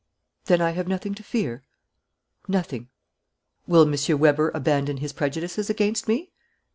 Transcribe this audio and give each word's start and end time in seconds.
"Then 0.45 0.61
I 0.61 0.71
have 0.71 0.87
nothing 0.87 1.13
to 1.13 1.21
fear?" 1.21 1.61
"Nothing." 2.47 2.89
"Will 3.67 3.83
M. 3.87 4.19
Weber 4.19 4.49
abandon 4.55 4.97
his 4.97 5.13
prejudices 5.13 5.69
against 5.69 6.07
me?" 6.07 6.31